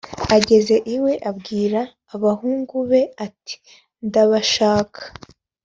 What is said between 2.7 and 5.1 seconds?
be ati:ndabashaka